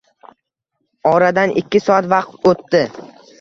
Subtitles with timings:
[1.09, 2.83] Oradan ikki soat vaqt o`tdi